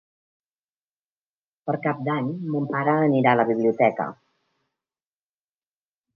Per 1.69 1.75
Cap 1.83 2.01
d'Any 2.07 2.31
mon 2.55 2.65
pare 2.73 2.97
anirà 3.05 3.35
a 3.35 3.39
la 3.41 3.47
biblioteca. 3.53 4.09